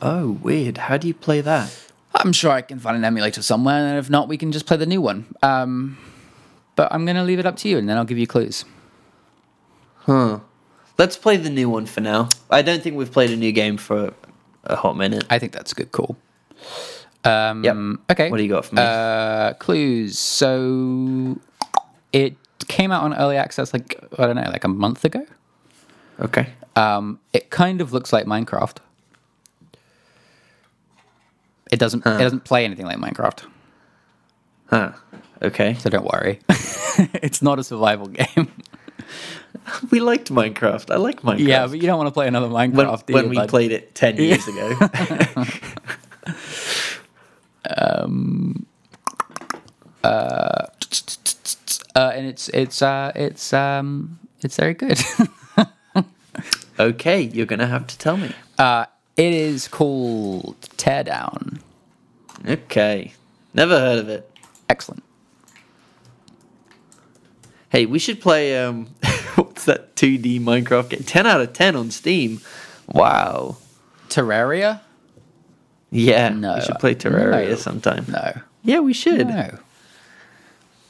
[0.00, 0.78] Oh, weird.
[0.78, 1.76] How do you play that?
[2.14, 4.76] I'm sure I can find an emulator somewhere, and if not, we can just play
[4.76, 5.26] the new one.
[5.42, 5.98] Um,
[6.76, 8.64] but I'm gonna leave it up to you, and then I'll give you clues.
[10.00, 10.40] Huh.
[10.96, 12.28] Let's play the new one for now.
[12.50, 14.12] I don't think we've played a new game for
[14.64, 15.24] a hot minute.
[15.30, 16.16] I think that's a good call.
[17.24, 17.76] Um, Yep.
[18.12, 18.30] Okay.
[18.30, 18.82] What do you got for me?
[18.82, 20.18] Uh, clues.
[20.18, 21.38] So
[22.12, 22.34] it
[22.66, 25.24] came out on early access, like I don't know, like a month ago.
[26.20, 26.48] Okay.
[26.74, 28.78] Um, it kind of looks like Minecraft.
[31.70, 32.00] It doesn't.
[32.06, 33.44] It doesn't play anything like Minecraft,
[34.66, 34.92] Huh.
[35.42, 35.74] Okay.
[35.74, 36.40] so don't worry.
[37.22, 38.50] it's not a survival game.
[39.90, 40.90] We liked Minecraft.
[40.90, 41.46] I like Minecraft.
[41.46, 43.06] yeah, but you don't want to play another when, Minecraft.
[43.06, 43.48] do when we bud?
[43.48, 44.74] played it 10 years ago.
[47.76, 48.66] um.
[50.04, 50.66] Uh,
[51.96, 54.98] uh, and it's it's uh, it's um, it's very good.
[56.78, 58.32] okay, you're going to have to tell me.
[58.58, 61.60] uh, it is called Teardown.
[62.48, 63.12] Okay.
[63.52, 64.30] Never heard of it.
[64.68, 65.02] Excellent.
[67.70, 68.86] Hey, we should play um
[69.34, 71.00] what's that 2D Minecraft game?
[71.04, 72.40] 10 out of 10 on Steam.
[72.86, 73.56] Wow.
[74.08, 74.80] Terraria?
[75.90, 76.54] Yeah, No.
[76.54, 77.54] we should play Terraria No.
[77.56, 78.06] sometime.
[78.08, 78.40] No.
[78.62, 79.26] Yeah, we should.
[79.28, 79.58] No.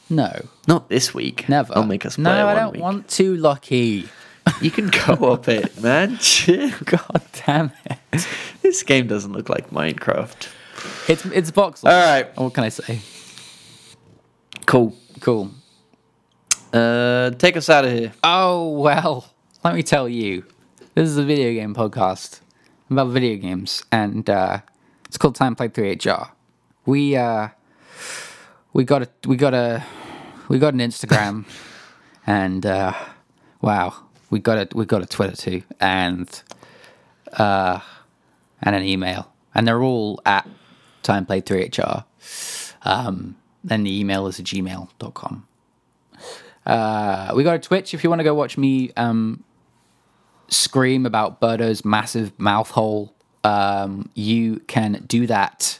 [0.09, 0.45] No.
[0.67, 1.47] Not this week.
[1.49, 1.73] Never.
[1.77, 2.81] I'll make us play No, I don't week.
[2.81, 4.07] want to, Lucky.
[4.61, 6.17] You can co-op it, man.
[6.21, 6.71] Chill.
[6.85, 8.27] God damn it.
[8.61, 10.47] This game doesn't look like Minecraft.
[11.07, 11.85] It's it's voxels.
[11.85, 12.35] All right.
[12.37, 12.99] What can I say?
[14.65, 14.95] Cool.
[15.19, 15.51] Cool.
[16.71, 18.11] Uh, take us out of here.
[18.23, 19.25] Oh well,
[19.63, 20.45] let me tell you,
[20.93, 22.41] this is a video game podcast
[22.89, 24.59] about video games, and uh,
[25.05, 26.29] it's called Time Played 3HR.
[26.85, 27.49] We uh,
[28.73, 29.83] we got a we got a
[30.47, 31.45] we got an Instagram,
[32.27, 32.93] and uh,
[33.61, 33.95] wow,
[34.29, 36.43] we got a we got a Twitter too, and
[37.33, 37.79] uh,
[38.61, 40.47] and an email, and they're all at
[41.03, 42.05] Time Played 3HR.
[42.83, 43.35] Um,
[43.69, 45.47] and the email is gmail.com.
[46.65, 49.43] Uh, we got a Twitch if you want to go watch me um,
[50.49, 53.13] scream about Birdo's massive mouth hole.
[53.43, 55.79] Um, you can do that.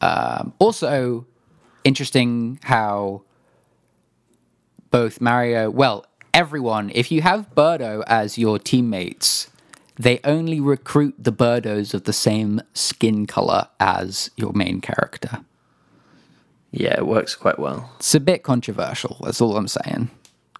[0.00, 1.26] Um, also,
[1.84, 3.22] interesting how
[4.90, 6.04] both Mario, well,
[6.34, 9.48] everyone, if you have Birdo as your teammates,
[9.96, 15.38] they only recruit the Birdos of the same skin color as your main character.
[16.72, 17.90] Yeah, it works quite well.
[17.98, 19.16] It's a bit controversial.
[19.22, 20.10] That's all I'm saying.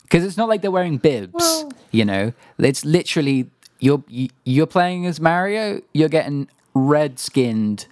[0.05, 1.64] Because it's not like they're wearing bibs.
[1.91, 3.51] you know, it's literally
[3.81, 5.81] you're you- you're playing as Mario.
[5.93, 7.87] You're getting red skinned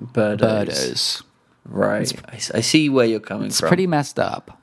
[0.00, 0.38] Birdos.
[0.38, 1.22] Birdos.
[1.66, 2.50] Right.
[2.54, 3.66] I see where you're coming It's from.
[3.66, 4.57] It's pretty messed up.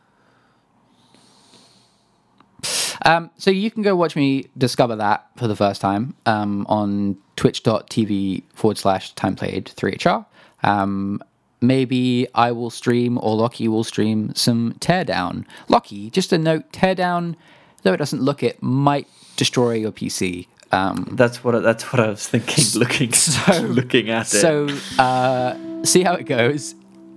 [3.05, 7.17] Um, so you can go watch me discover that for the first time um, on
[7.35, 10.25] twitch.tv forward slash time played 3HR.
[10.63, 11.21] Um,
[11.61, 15.45] maybe I will stream or Lockie will stream some teardown.
[15.69, 17.35] Lockie, just a note teardown,
[17.83, 20.47] though it doesn't look it, might destroy your PC.
[20.71, 22.65] Um, That's what I, that's what I was thinking.
[22.79, 23.13] Looking
[23.69, 24.41] looking at it.
[24.41, 26.73] so uh, see how it goes.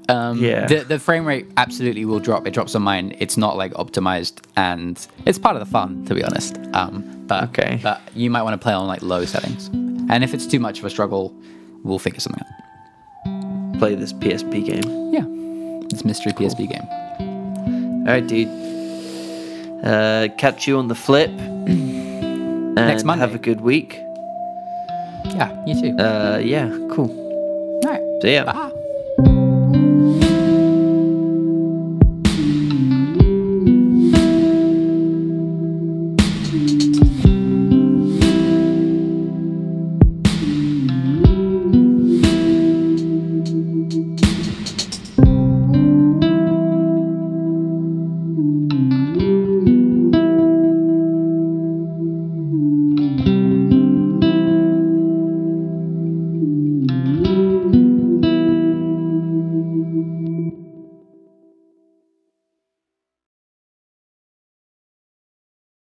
[0.09, 0.67] Um, Yeah.
[0.67, 2.47] The, the frame rate absolutely will drop.
[2.47, 3.15] It drops on mine.
[3.19, 6.59] It's not like optimized, and it's part of the fun, to be honest.
[6.73, 7.79] Um, but Okay.
[7.83, 9.69] but you might want to play on like low settings,
[10.11, 11.35] and if it's too much of a struggle,
[11.85, 13.79] we'll figure something out.
[13.79, 15.13] play this PSP game.
[15.13, 15.25] Yeah,
[15.93, 16.89] it's mystery PSP game.
[18.09, 18.49] All right, dude.
[19.85, 21.31] Uh, catch you on the flip.
[22.75, 23.21] Next Monday.
[23.27, 24.01] Have a good week.
[25.27, 25.97] Yeah, you too.
[25.99, 27.11] Uh, yeah, cool.
[27.85, 28.03] All right.
[28.23, 28.45] See ya.
[28.45, 28.73] Bye.